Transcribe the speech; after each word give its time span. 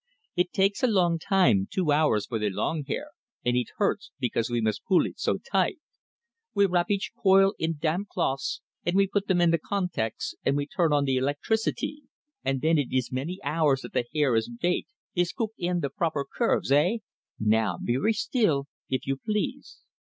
Eet 0.35 0.51
takes 0.51 0.81
a 0.81 0.87
long 0.87 1.19
time 1.19 1.67
two 1.69 1.91
hours 1.91 2.25
for 2.25 2.39
the 2.39 2.49
long 2.49 2.83
hair; 2.85 3.11
and 3.45 3.55
eet 3.55 3.67
hurts, 3.77 4.09
because 4.19 4.49
we 4.49 4.59
must 4.59 4.83
pull 4.83 5.05
eet 5.05 5.19
so 5.19 5.37
tight. 5.37 5.77
We 6.55 6.65
wrap 6.65 6.89
each 6.89 7.11
coil 7.15 7.53
een 7.61 7.77
damp 7.79 8.07
cloths, 8.09 8.61
and 8.83 8.95
we 8.95 9.05
put 9.05 9.27
them 9.27 9.39
een 9.41 9.51
the 9.51 9.59
contacts, 9.59 10.33
and 10.43 10.57
we 10.57 10.65
turn 10.65 10.91
on 10.91 11.05
the 11.05 11.17
eelectreeceetee 11.17 11.99
and 12.43 12.61
then 12.61 12.79
eet 12.79 12.91
ees 12.91 13.11
many 13.11 13.37
hours 13.43 13.81
that 13.81 13.93
the 13.93 14.05
hair 14.11 14.35
ees 14.35 14.49
baked, 14.49 14.89
ees 15.13 15.31
cooked 15.31 15.59
een 15.61 15.81
the 15.81 15.91
proper 15.91 16.25
curves, 16.25 16.71
eh? 16.71 16.97
Now, 17.39 17.77
very 17.79 18.13
steel, 18.13 18.67
eef 18.89 19.05
you 19.05 19.17
please!" 19.17 19.83